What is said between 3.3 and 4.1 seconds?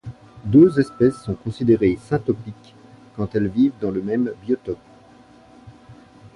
elles vivent dans le